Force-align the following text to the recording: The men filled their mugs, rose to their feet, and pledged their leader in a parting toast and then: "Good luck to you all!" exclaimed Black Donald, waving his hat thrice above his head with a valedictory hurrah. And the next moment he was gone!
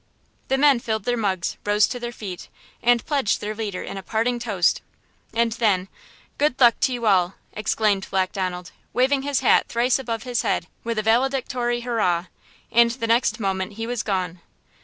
The 0.47 0.57
men 0.57 0.79
filled 0.79 1.03
their 1.03 1.15
mugs, 1.15 1.57
rose 1.63 1.85
to 1.89 1.99
their 1.99 2.11
feet, 2.11 2.49
and 2.81 3.05
pledged 3.05 3.39
their 3.39 3.53
leader 3.53 3.83
in 3.83 3.97
a 3.97 4.01
parting 4.01 4.39
toast 4.39 4.81
and 5.31 5.51
then: 5.51 5.89
"Good 6.39 6.59
luck 6.59 6.79
to 6.79 6.93
you 6.93 7.05
all!" 7.05 7.35
exclaimed 7.53 8.07
Black 8.09 8.31
Donald, 8.31 8.71
waving 8.93 9.21
his 9.21 9.41
hat 9.41 9.67
thrice 9.67 9.99
above 9.99 10.23
his 10.23 10.41
head 10.41 10.65
with 10.83 10.97
a 10.97 11.03
valedictory 11.03 11.81
hurrah. 11.81 12.25
And 12.71 12.89
the 12.89 13.05
next 13.05 13.39
moment 13.39 13.73
he 13.73 13.85
was 13.85 14.01
gone! 14.01 14.41